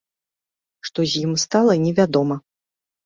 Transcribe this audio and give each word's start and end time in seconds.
Што 0.89 1.05
з 1.11 1.23
ім 1.27 1.35
стала, 1.43 1.77
невядома. 1.85 2.35